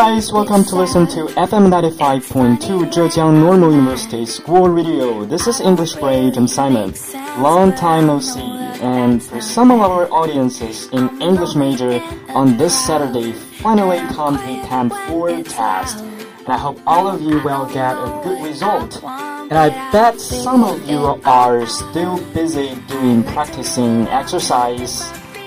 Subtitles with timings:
[0.00, 5.26] guys, welcome to listen to FM 95.2 Zhejiang Normal University School Radio.
[5.26, 6.94] This is English Bridge, I'm Simon.
[7.36, 8.40] Long TEM no see.
[8.80, 14.66] And for some of our audiences in English major, on this Saturday finally come to
[14.66, 15.98] time 4 test.
[15.98, 19.04] And I hope all of you will get a good result.
[19.04, 25.04] And I bet some of you are still busy doing practicing exercise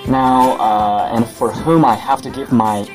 [0.07, 2.85] now, uh, and for whom I have to give my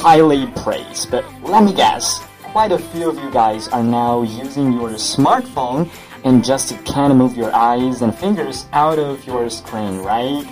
[0.00, 1.10] highly praised.
[1.10, 5.90] But let me guess, quite a few of you guys are now using your smartphone
[6.24, 10.42] and just can't move your eyes and fingers out of your screen, right?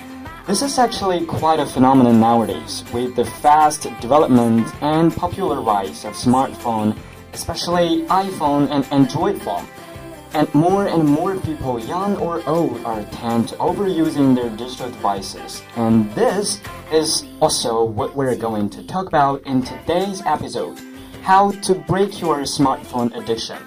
[0.47, 6.13] This is actually quite a phenomenon nowadays with the fast development and popular rise of
[6.13, 6.95] smartphone,
[7.33, 9.67] especially iPhone and Android phone.
[10.36, 15.62] And more and more people, young or old, are tend to overusing their digital devices.
[15.76, 16.58] And this
[16.92, 20.76] is also what we're going to talk about in today's episode
[21.22, 23.58] how to break your smartphone addiction.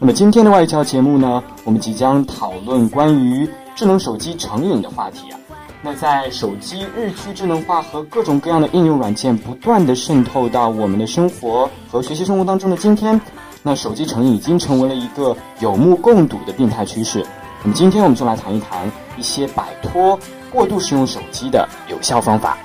[0.00, 5.38] 那么今天的外教节目呢，我们即将讨论关于智能手机成瘾的话题啊。
[5.80, 13.20] 那在手机日趋智能化和各种各样的应用软件不断的渗透到我们的生活和学习生活当中的今天。
[13.61, 17.25] 那手机成瘾已经成为了一个有目共睹的病态趋势。
[17.63, 20.17] 那么今天我们就来谈一谈一些摆脱
[20.49, 22.57] 过度使用手机的有效方法。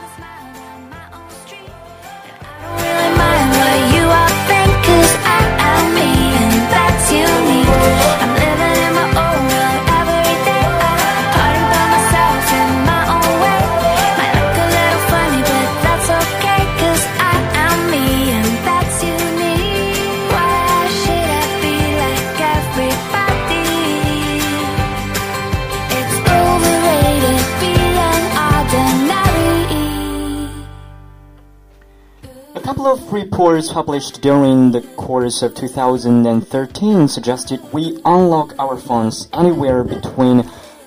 [32.84, 39.82] Couple of reports published during the course of 2013 suggested we unlock our phones anywhere
[39.82, 40.40] between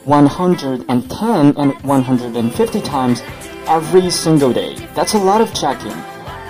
[0.04, 3.24] 110 and 150 times
[3.66, 4.76] every single day.
[4.94, 5.98] That's a lot of checking,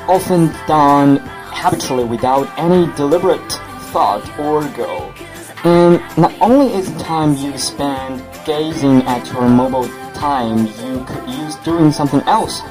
[0.10, 3.52] often done habitually without any deliberate
[3.94, 5.14] thought or goal.
[5.64, 11.30] And not only is the time you spend gazing at your mobile time you could
[11.30, 12.62] use doing something else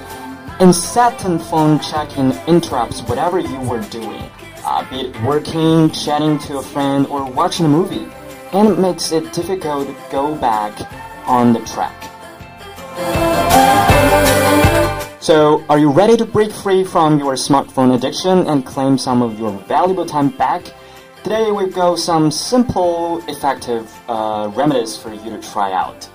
[0.59, 4.23] Incessant phone checking interrupts whatever you were doing,
[4.65, 8.09] uh, be it working, chatting to a friend, or watching a movie,
[8.55, 10.73] and it makes it difficult to go back
[11.29, 11.93] on the track.
[15.21, 19.39] So, are you ready to break free from your smartphone addiction and claim some of
[19.39, 20.65] your valuable time back?
[21.23, 26.09] Today we've got some simple, effective uh, remedies for you to try out.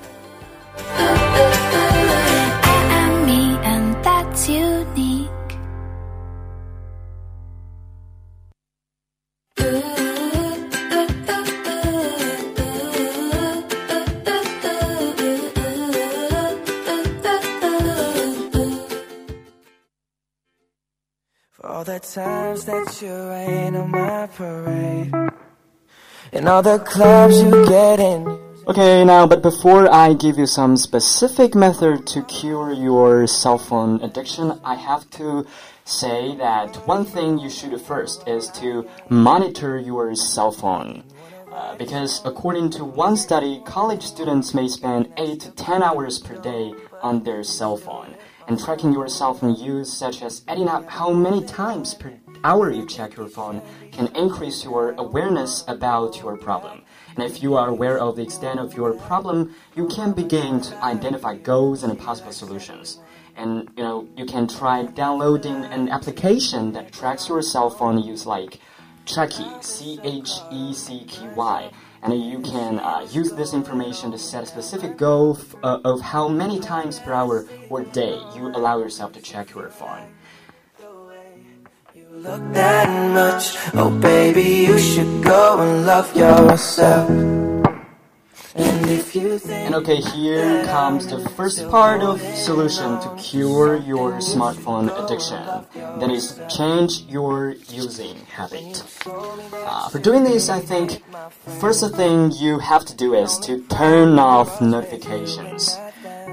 [22.01, 25.13] Times that you rain on my parade
[26.33, 28.25] and all the clubs you get in.
[28.67, 34.01] Okay, now, but before I give you some specific method to cure your cell phone
[34.01, 35.45] addiction, I have to
[35.85, 41.03] say that one thing you should do first is to monitor your cell phone.
[41.51, 46.37] Uh, because according to one study, college students may spend 8 to 10 hours per
[46.37, 48.15] day on their cell phone
[48.51, 52.11] and tracking your cell phone use, such as adding up how many times per
[52.43, 53.61] hour you check your phone,
[53.93, 56.81] can increase your awareness about your problem.
[57.15, 60.83] And if you are aware of the extent of your problem, you can begin to
[60.83, 62.99] identify goals and possible solutions.
[63.37, 68.25] And you know, you can try downloading an application that tracks your cell phone use
[68.25, 68.59] like
[69.05, 71.71] Checky, C H E C K Y
[72.03, 76.27] and you can uh, use this information to set a specific goal uh, of how
[76.27, 80.07] many times per hour or day you allow yourself to check your phone.
[82.11, 87.50] Look that much, oh baby, you should go and love yourself.
[88.53, 95.41] And okay, here comes the first part of solution to cure your smartphone addiction.
[95.99, 98.83] That is, change your using habit.
[99.05, 101.01] Uh, for doing this, I think
[101.61, 105.77] first thing you have to do is to turn off notifications.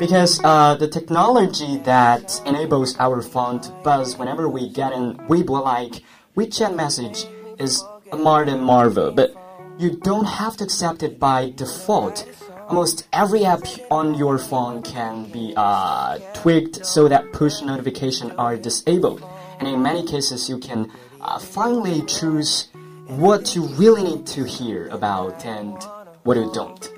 [0.00, 6.02] Because uh, the technology that enables our phone to buzz whenever we get an Weibo-like
[6.36, 7.26] WeChat message
[7.58, 9.34] is a modern marvel, but
[9.78, 12.26] you don't have to accept it by default.
[12.68, 18.56] Almost every app on your phone can be uh, tweaked so that push notifications are
[18.56, 19.24] disabled.
[19.58, 20.90] And in many cases, you can
[21.20, 22.68] uh, finally choose
[23.06, 25.76] what you really need to hear about and
[26.24, 26.92] what you don't.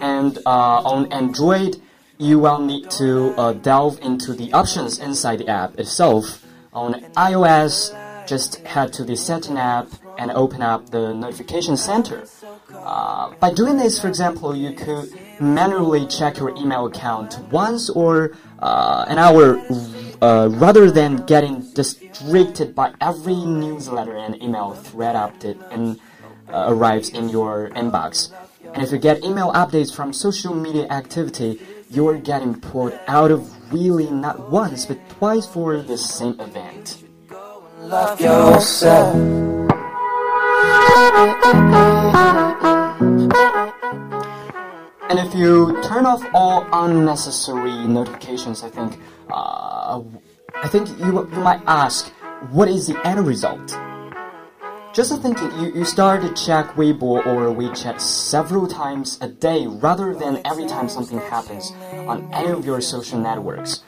[0.00, 1.80] And uh, on Android,
[2.18, 6.44] you will need to uh, delve into the options inside the app itself.
[6.72, 12.24] On iOS, just head to the Setting app and open up the notification center.
[12.72, 15.08] Uh, by doing this, for example, you could
[15.40, 19.60] manually check your email account once or uh, an hour
[20.22, 26.00] uh, rather than getting distracted by every newsletter and email thread update and
[26.48, 28.32] uh, arrives in your inbox.
[28.74, 31.60] And if you get email updates from social media activity,
[31.90, 37.04] you're getting pulled out of really not once but twice for the same event.
[37.80, 39.65] Love yourself.
[45.08, 48.98] And if you turn off all unnecessary notifications, I think,
[49.30, 50.00] uh,
[50.54, 52.08] I think you, you might ask,
[52.50, 53.76] what is the end result?
[54.94, 60.14] Just thinking, you, you start to check Weibo or WeChat several times a day rather
[60.14, 61.72] than every time something happens
[62.08, 63.82] on any of your social networks.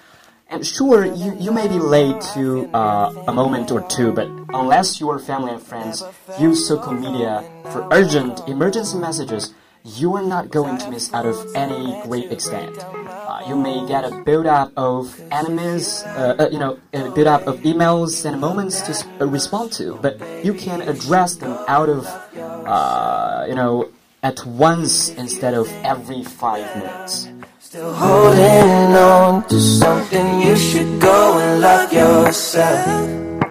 [0.51, 4.99] And sure, you, you may be late to uh, a moment or two, but unless
[4.99, 6.03] your family and friends
[6.41, 9.53] use social media for urgent emergency messages,
[9.85, 12.75] you are not going to miss out of any great extent.
[12.81, 17.59] Uh, you may get a build-up of enemies, uh, uh, you know, a build-up of
[17.61, 23.45] emails and moments to uh, respond to, but you can address them out of, uh,
[23.47, 23.91] you know,
[24.23, 27.29] at once instead of every five minutes.
[27.69, 33.45] Still holding on to something, you should go and love yourself.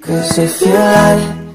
[0.00, 1.54] Cause if you like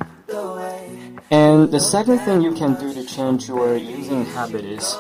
[1.30, 4.96] And the second thing you can do to change your using habit is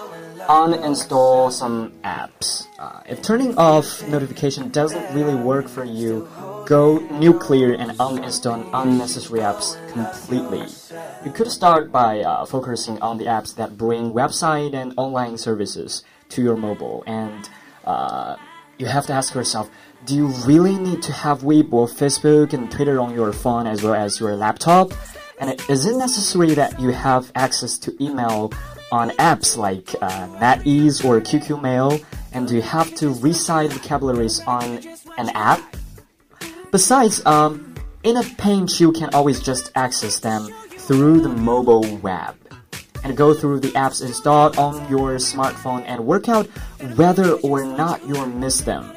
[0.51, 2.67] uninstall some apps.
[2.77, 6.27] Uh, if turning off notification doesn't really work for you,
[6.65, 10.67] go nuclear and uninstall unnecessary apps completely.
[11.23, 16.03] You could start by uh, focusing on the apps that bring website and online services
[16.33, 17.03] to your mobile.
[17.07, 17.49] And
[17.85, 18.35] uh,
[18.77, 19.69] you have to ask yourself,
[20.05, 23.93] do you really need to have Weibo, Facebook, and Twitter on your phone as well
[23.95, 24.91] as your laptop?
[25.39, 28.51] And is it necessary that you have access to email
[28.91, 31.99] on apps like uh, NetEase or QQ Mail?
[32.33, 34.79] And do you have to recite vocabularies on
[35.17, 35.61] an app?
[36.71, 42.35] Besides, um, in a pinch, you can always just access them through the mobile web
[43.03, 46.47] and go through the apps installed on your smartphone and work out
[46.95, 48.91] whether or not you'll miss them.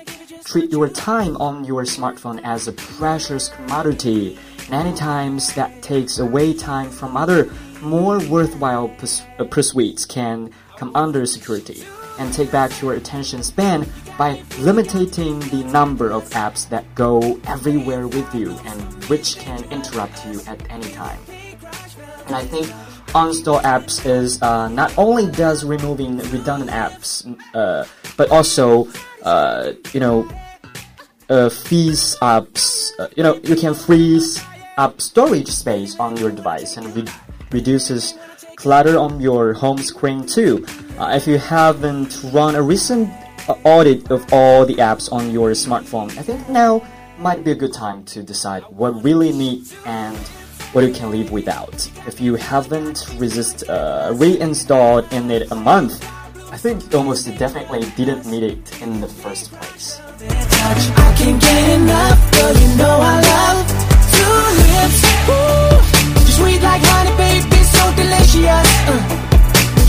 [0.45, 4.39] Treat your time on your smartphone as a precious commodity.
[4.71, 7.51] Many times that takes away time from other
[7.83, 8.91] more worthwhile
[9.39, 11.85] uh, pursuits can come under security
[12.19, 13.87] and take back your attention span
[14.17, 20.25] by limiting the number of apps that go everywhere with you and which can interrupt
[20.27, 21.19] you at any time.
[22.27, 22.73] And I think
[23.15, 27.25] uninstall apps is uh, not only does removing redundant apps,
[27.55, 27.85] uh,
[28.17, 28.89] but also
[29.23, 30.29] uh, you know
[31.29, 32.91] uh, frees apps.
[32.99, 34.43] Uh, you know you can freeze
[34.77, 37.05] up storage space on your device and re
[37.53, 38.15] reduces
[38.57, 40.67] clutter on your home screen too.
[40.99, 43.09] Uh, if you haven't run a recent
[43.65, 46.83] audit of all the apps on your smartphone, I think now
[47.19, 50.19] might be a good time to decide what really need and
[50.77, 51.91] what you can live without.
[52.07, 56.05] If you haven't resist uh, reinstalled in it a month,
[56.53, 59.99] I think you almost definitely didn't need it in the first place.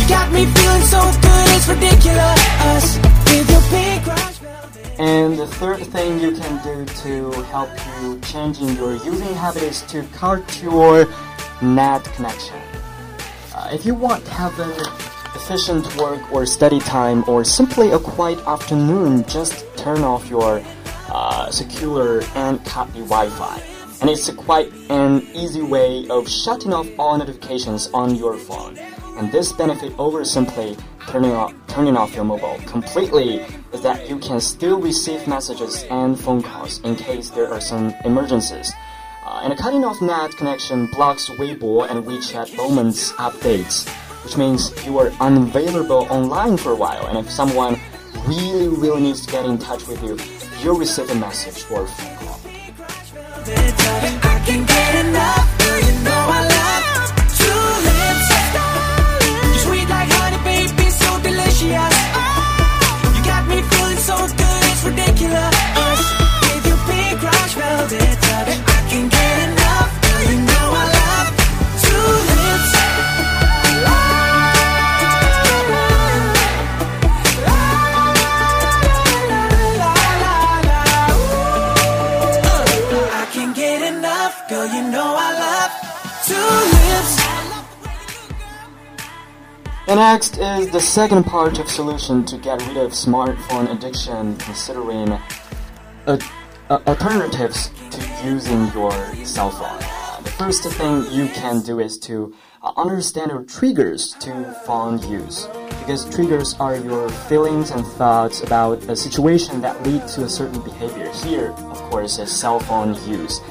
[0.08, 2.86] got me feeling so good, it's ridiculous.
[3.28, 3.62] With your
[5.00, 7.70] and the third thing you can do to help
[8.02, 11.08] you changing your using habit is to cut your
[11.62, 12.60] net connection.
[13.54, 14.72] Uh, if you want to have an
[15.36, 20.62] efficient work or study time or simply a quiet afternoon, just turn off your
[21.10, 23.62] uh, secure and the Wi-Fi.
[24.02, 28.78] And it's a quite an easy way of shutting off all notifications on your phone.
[29.18, 30.78] And this benefit over simply
[31.08, 33.36] turning off, turning off your mobile completely
[33.72, 37.94] is that you can still receive messages and phone calls in case there are some
[38.04, 38.74] emergencies.
[39.24, 43.88] Uh, and cutting off net connection blocks Weibo and WeChat Moments updates,
[44.24, 47.06] which means you are unavailable online for a while.
[47.06, 47.80] And if someone
[48.26, 50.18] really, really needs to get in touch with you,
[50.64, 52.40] you'll receive a message or a phone call.
[61.60, 61.90] Girl,
[90.14, 96.18] next is the second part of solution to get rid of smartphone addiction, considering uh,
[96.70, 98.94] uh, alternatives to using your
[99.26, 99.80] cell phone.
[100.24, 102.34] The first thing you can do is to
[102.64, 104.32] uh, understand your triggers to
[104.66, 105.46] phone use
[105.80, 110.62] because triggers are your feelings and thoughts about a situation that lead to a certain
[110.62, 111.12] behavior.
[111.26, 113.42] Here, of course, is cell phone use.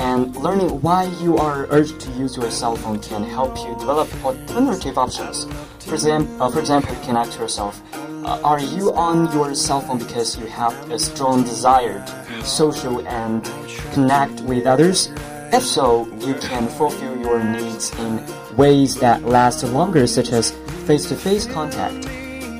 [0.00, 4.08] And learning why you are urged to use your cell phone can help you develop
[4.24, 5.46] alternative options.
[5.80, 9.80] For, example, uh, for example, you can ask yourself, uh, are you on your cell
[9.80, 13.44] phone because you have a strong desire to be social and
[13.92, 15.10] connect with others?
[15.50, 18.22] If so, you can fulfill your needs in
[18.56, 20.52] ways that last longer, such as
[20.86, 22.06] face-to-face contact.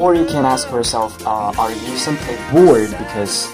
[0.01, 3.53] Or you can ask yourself, uh, are you simply bored because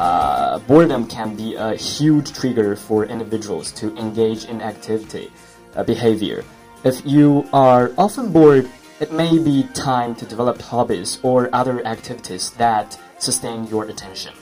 [0.00, 5.30] uh, boredom can be a huge trigger for individuals to engage in activity
[5.76, 6.42] uh, behavior.
[6.84, 8.66] If you are often bored,
[8.98, 14.32] it may be time to develop hobbies or other activities that sustain your attention.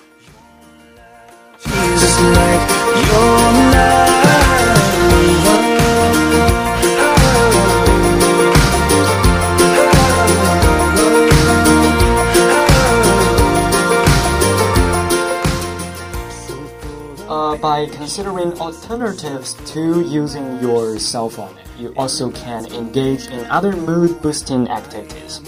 [17.61, 24.21] By considering alternatives to using your cell phone, you also can engage in other mood
[24.23, 25.41] boosting activities.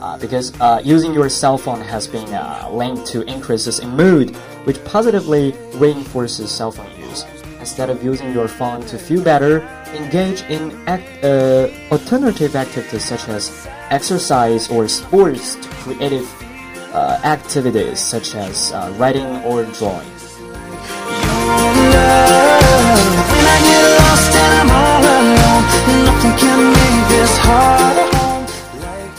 [0.00, 4.36] Uh, because uh, using your cell phone has been uh, linked to increases in mood,
[4.64, 7.24] which positively reinforces cell phone use.
[7.58, 9.60] Instead of using your phone to feel better,
[9.94, 16.28] engage in act, uh, alternative activities such as exercise or sports to creative
[16.92, 20.06] uh, activities such as uh, writing or drawing.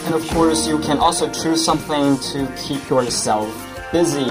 [0.06, 3.50] And of course, you can also choose something to keep yourself
[3.92, 4.30] busy.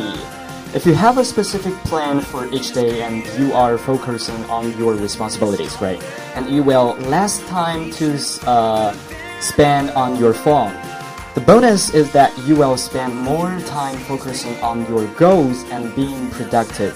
[0.75, 4.94] If you have a specific plan for each day and you are focusing on your
[4.94, 6.02] responsibilities, right?
[6.34, 8.92] And you will less time to uh,
[9.40, 10.75] spend on your phone.
[11.34, 16.30] The bonus is that you will spend more time focusing on your goals and being
[16.30, 16.94] productive.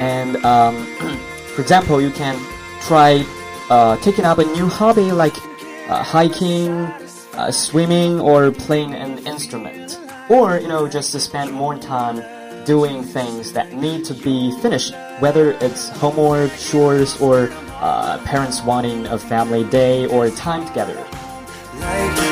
[0.00, 0.84] And um,
[1.54, 2.40] for example, you can
[2.82, 3.24] try
[3.68, 5.36] uh, taking up a new hobby like
[5.88, 6.70] uh, hiking,
[7.34, 10.00] uh, swimming, or playing an instrument.
[10.28, 12.22] Or, you know, just to spend more time
[12.64, 19.06] doing things that need to be finished, whether it's homework, chores, or uh, parents wanting
[19.06, 20.94] a family day or time together.
[21.80, 22.30] Like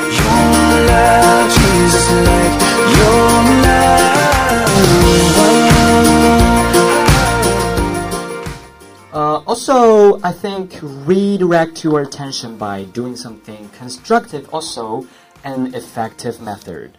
[9.59, 15.05] also, I think redirect your attention by doing something constructive also
[15.43, 16.97] an effective method.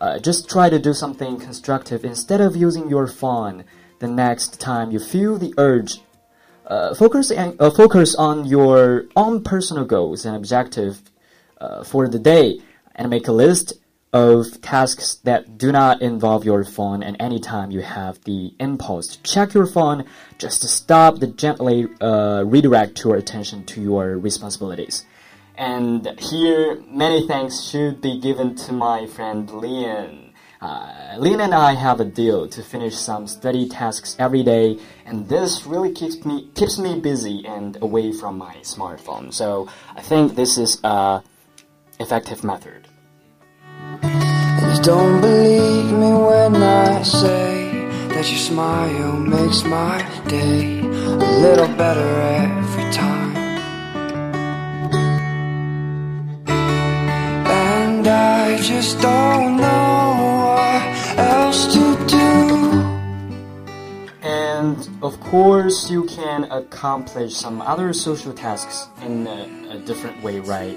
[0.00, 3.62] Uh, just try to do something constructive instead of using your phone
[3.98, 6.00] the next time you feel the urge.
[6.66, 11.02] Uh, focus, and, uh, focus on your own personal goals and objectives
[11.60, 12.58] uh, for the day
[12.94, 13.74] and make a list
[14.12, 19.22] of tasks that do not involve your phone and anytime you have the impulse to
[19.22, 20.04] check your phone
[20.38, 25.04] just stop the gently uh, redirect your attention to your responsibilities
[25.56, 30.28] and here many thanks should be given to my friend Lian
[30.60, 35.28] uh, Lian and I have a deal to finish some study tasks every day, and
[35.28, 39.32] this really keeps me keeps me busy and away from my smartphone.
[39.32, 41.22] So I think this is a
[42.00, 42.88] effective method.
[44.82, 52.08] Don't believe me when I say that your smile makes my day a little better
[52.46, 53.36] every time.
[57.46, 62.28] And I just don't know what else to do.
[64.22, 70.38] And of course, you can accomplish some other social tasks in a, a different way,
[70.40, 70.76] right?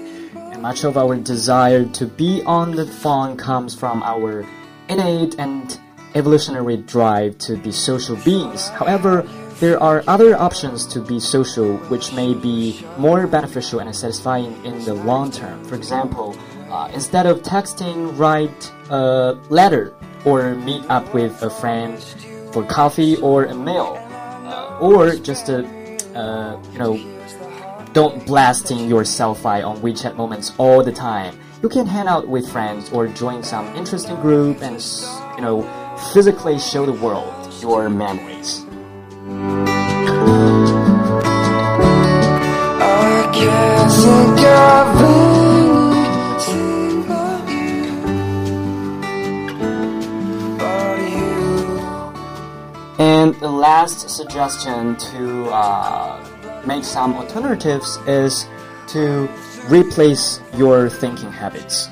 [0.62, 4.46] Much of our desire to be on the phone comes from our
[4.88, 5.80] innate and
[6.14, 8.68] evolutionary drive to be social beings.
[8.68, 9.22] However,
[9.58, 14.78] there are other options to be social which may be more beneficial and satisfying in
[14.84, 15.64] the long term.
[15.64, 16.38] For example,
[16.70, 19.92] uh, instead of texting, write a letter
[20.24, 21.98] or meet up with a friend
[22.52, 23.98] for coffee or a meal,
[24.46, 25.66] uh, or just a,
[26.14, 27.11] uh, you know
[27.92, 31.38] don't blasting your selfie on WeChat moments all the time.
[31.62, 34.82] You can hang out with friends or join some interesting group and,
[35.36, 35.62] you know,
[36.12, 38.64] physically show the world your memories.
[52.98, 58.46] And the last suggestion to uh, make some alternatives is
[58.88, 59.28] to
[59.68, 61.88] replace your thinking habits.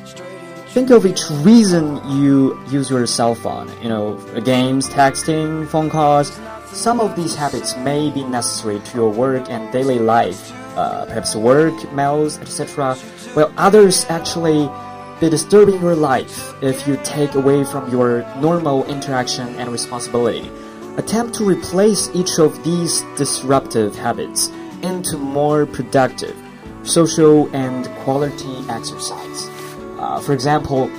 [0.70, 3.68] Think of each reason you use your cell phone.
[3.82, 6.38] You know, games, texting, phone calls.
[6.72, 11.34] Some of these habits may be necessary to your work and daily life, uh, perhaps
[11.34, 12.94] work, mails, etc.
[13.34, 14.70] While others actually
[15.20, 20.50] be disturbing your life if you take away from your normal interaction and responsibility.
[20.96, 24.50] Attempt to replace each of these disruptive habits
[24.82, 26.36] into more productive,
[26.82, 29.48] social, and quality exercise.
[29.98, 30.90] Uh, for example,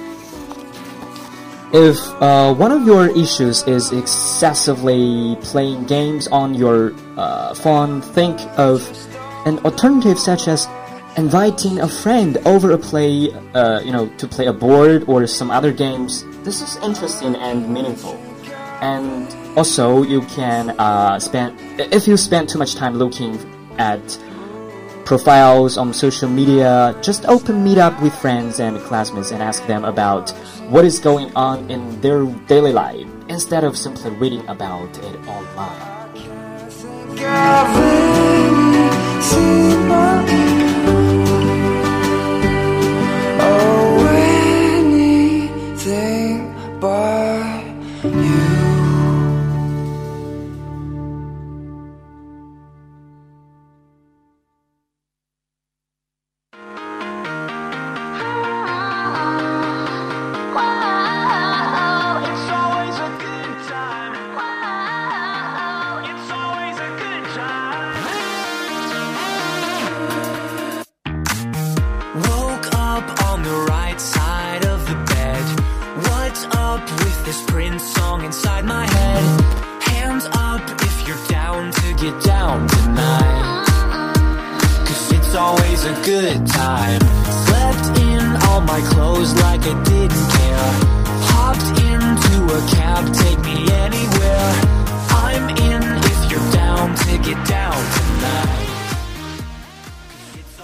[1.74, 8.40] if uh, one of your issues is excessively playing games on your uh, phone, think
[8.58, 8.84] of
[9.46, 10.68] an alternative such as
[11.18, 15.50] inviting a friend over a play, uh, you know, to play a board or some
[15.50, 16.26] other games.
[16.44, 18.16] This is interesting and meaningful.
[18.82, 23.38] And also, you can uh, spend if you spend too much time looking
[25.06, 30.30] profiles on social media, just open meetup with friends and classmates and ask them about
[30.70, 35.92] what is going on in their daily life instead of simply reading about it online.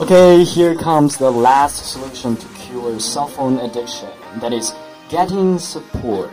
[0.10, 4.08] Okay, here comes the last solution to cure cell phone addiction.
[4.40, 4.74] That is
[5.10, 6.32] getting support.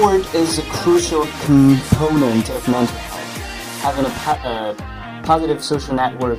[0.00, 3.36] Support is a crucial component of mental health.
[3.82, 4.40] Having a, pa-
[5.20, 6.38] a positive social network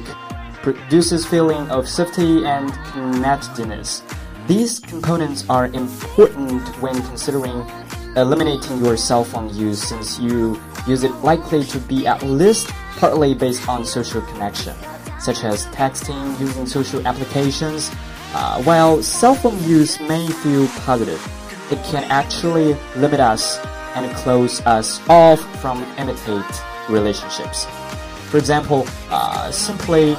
[0.64, 4.02] produces feeling of safety and connectedness.
[4.48, 7.64] These components are important when considering
[8.16, 13.36] eliminating your cell phone use since you use it likely to be at least partly
[13.36, 14.76] based on social connection,
[15.20, 17.92] such as texting, using social applications.
[18.34, 21.22] Uh, while cell phone use may feel positive,
[21.72, 23.58] it can actually limit us
[23.96, 27.66] and close us off from intimate relationships.
[28.30, 30.16] For example, uh, simply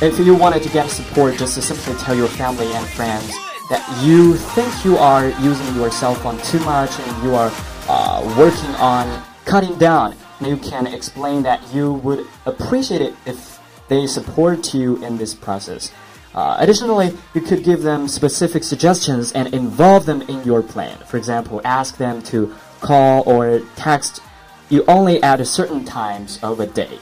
[0.00, 3.28] if you wanted to get support, just to simply tell your family and friends
[3.68, 7.52] that you think you are using your cell phone too much and you are
[7.88, 10.16] uh, working on cutting down.
[10.38, 15.34] And you can explain that you would appreciate it if they support you in this
[15.34, 15.92] process.
[16.34, 20.98] Uh, additionally, you could give them specific suggestions and involve them in your plan.
[21.06, 24.20] For example, ask them to call or text
[24.68, 26.98] you only at certain times of a day.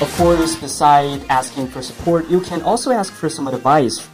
[0.00, 4.08] Of course, beside asking for support, you can also ask for some advice.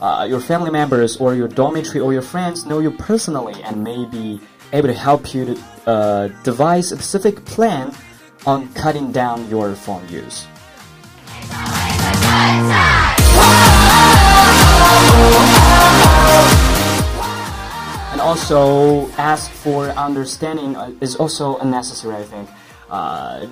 [0.00, 4.04] Uh, your family members or your dormitory or your friends know you personally and may
[4.06, 4.40] be
[4.72, 7.94] able to help you to uh, devise a specific plan
[8.46, 10.46] on cutting down your phone use.
[18.12, 22.48] And also, ask for understanding uh, is also unnecessary, I think.
[22.88, 23.46] Uh,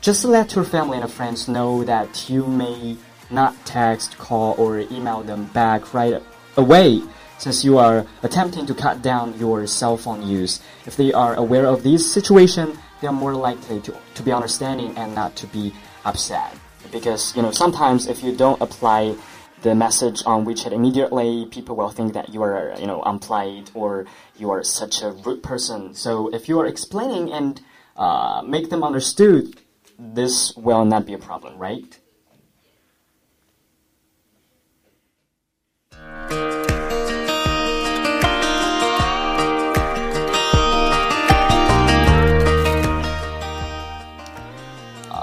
[0.00, 2.96] just let your family and friends know that you may
[3.30, 6.22] not text, call, or email them back right
[6.56, 7.02] away
[7.38, 10.60] since you are attempting to cut down your cell phone use.
[10.86, 14.96] If they are aware of this situation, they are more likely to, to be understanding
[14.96, 15.74] and not to be
[16.06, 16.56] upset.
[16.90, 19.14] Because, you know, sometimes if you don't apply
[19.62, 24.06] the message on WeChat immediately, people will think that you are, you know, unpolite or
[24.38, 25.94] you are such a rude person.
[25.94, 27.60] So if you are explaining and
[27.96, 29.60] uh, make them understood,
[29.98, 31.98] this will not be a problem, right?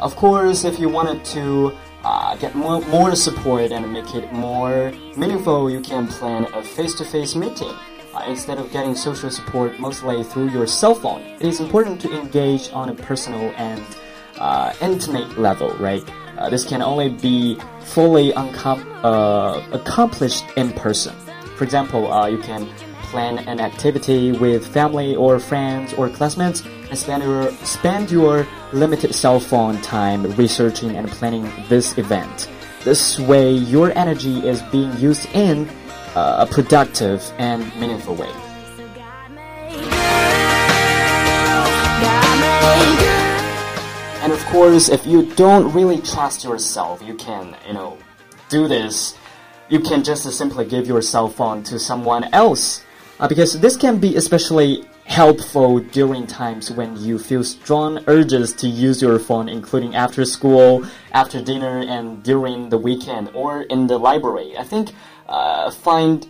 [0.02, 1.74] Of course, if you wanted to
[2.06, 7.36] uh, get more, more support and make it more meaningful, you can plan a face-to-face
[7.36, 7.74] meeting.
[8.14, 12.18] Uh, instead of getting social support mostly through your cell phone, it is important to
[12.18, 13.84] engage on a personal and
[14.38, 16.04] uh, intimate level, right?
[16.38, 21.14] Uh, this can only be fully uh, accomplished in person.
[21.58, 22.70] For example, uh, you can
[23.10, 29.14] plan an activity with family or friends or classmates and spend your, spend your limited
[29.14, 32.50] cell phone time researching and planning this event.
[32.84, 35.68] This way, your energy is being used in
[36.16, 38.32] uh, a productive and meaningful way.
[44.22, 47.98] And of course, if you don't really trust yourself, you can, you know,
[48.50, 49.18] do this.
[49.70, 52.84] You can just simply give your cell phone to someone else.
[53.20, 58.68] Uh, because this can be especially helpful during times when you feel strong urges to
[58.68, 63.98] use your phone, including after school, after dinner, and during the weekend, or in the
[63.98, 64.56] library.
[64.58, 64.92] I think
[65.28, 66.28] uh, find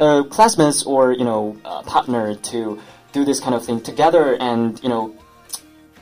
[0.00, 2.80] uh, classmates or you know a partner to
[3.12, 5.14] do this kind of thing together, and you know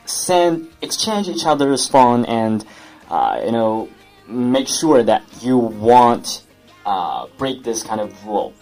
[0.05, 2.65] send exchange each other's phone, and
[3.11, 3.89] uh, you know
[4.29, 6.43] make sure that you won't
[6.87, 8.55] uh, break this kind of rule.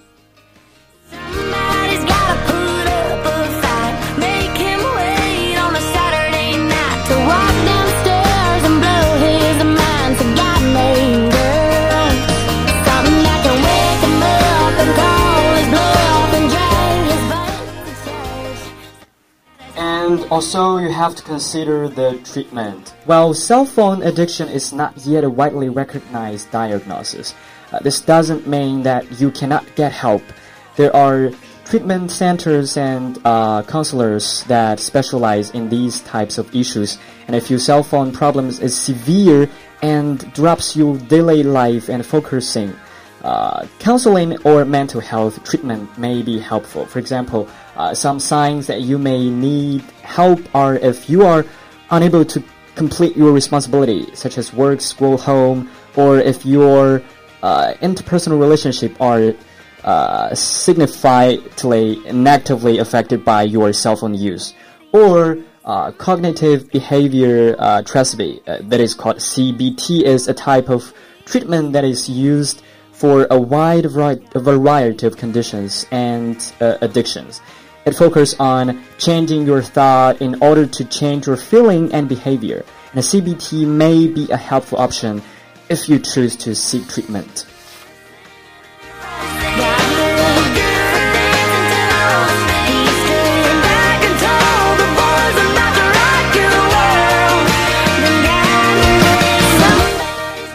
[20.33, 22.95] Also, you have to consider the treatment.
[23.05, 27.35] While cell phone addiction is not yet a widely recognized diagnosis,
[27.71, 30.23] uh, this doesn't mean that you cannot get help.
[30.77, 31.33] There are
[31.67, 36.97] treatment centers and uh, counselors that specialize in these types of issues.
[37.27, 39.51] And if your cell phone problems is severe
[39.83, 42.75] and drops your daily life and focusing,
[43.23, 46.87] uh, counseling or mental health treatment may be helpful.
[46.87, 51.45] For example, uh, some signs that you may need help are if you are
[51.91, 52.43] unable to
[52.75, 57.03] complete your responsibility, such as work, school, home, or if your
[57.43, 59.35] uh, interpersonal relationship are
[59.85, 64.55] uh, significantly negatively affected by your cell phone use,
[64.93, 70.93] or uh, cognitive behavior uh, therapy, uh, that is called CBT, is a type of
[71.25, 77.41] treatment that is used for a wide variety of conditions and uh, addictions.
[77.85, 82.65] It focuses on changing your thought in order to change your feeling and behavior.
[82.95, 85.21] And CBT may be a helpful option
[85.69, 87.47] if you choose to seek treatment.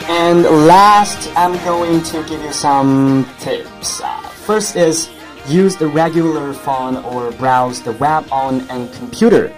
[0.10, 4.02] And last, I'm going to give you some tips.
[4.02, 5.10] Uh, first is
[5.48, 9.56] use the regular phone or browse the web on a computer.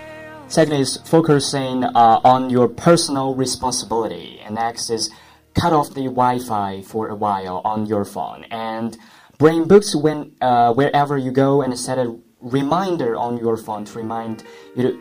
[0.47, 4.39] Second is focusing uh, on your personal responsibility.
[4.43, 5.09] And next is
[5.53, 8.97] cut off the Wi-Fi for a while on your phone and
[9.37, 13.97] bring books when uh, wherever you go and set a reminder on your phone to
[13.97, 14.43] remind
[14.75, 14.99] you to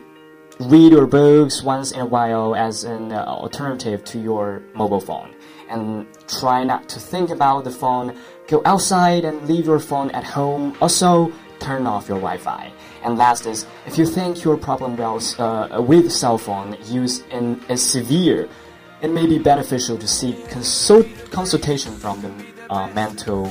[0.59, 5.33] read your books once in a while as an uh, alternative to your mobile phone
[5.69, 8.17] and try not to think about the phone
[8.49, 12.71] go outside and leave your phone at home also turn off your wi-fi
[13.03, 17.61] and last is if you think your problem was, uh, with cell phone use in,
[17.69, 18.49] is severe
[19.01, 22.31] it may be beneficial to seek consult, consultation from the
[22.69, 23.49] uh, mental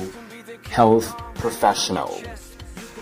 [0.69, 2.21] health professional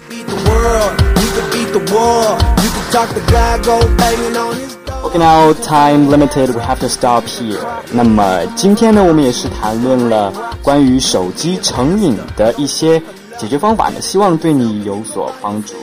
[0.09, 2.37] beat the world, you beat the war.
[2.63, 4.76] You can talk the guy, go banging on his.
[5.06, 7.58] Okay, now time limited, we have to stop here.
[7.92, 13.00] 那么今天呢，我们也是谈论了关于手机成瘾的一些
[13.36, 15.74] 解决方法呢，希望对你有所帮助。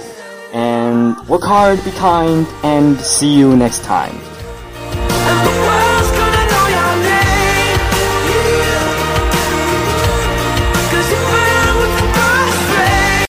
[0.54, 4.16] And work hard, be kind, and see you next time.
[5.28, 5.73] And the